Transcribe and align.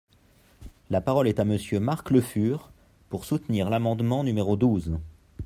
La 0.89 0.99
parole 0.99 1.27
est 1.27 1.39
à 1.39 1.45
Monsieur 1.45 1.79
Marc 1.79 2.09
Le 2.09 2.21
Fur, 2.21 2.71
pour 3.09 3.23
soutenir 3.23 3.69
l’amendement 3.69 4.23
numéro 4.23 4.55
douze. 4.57 4.97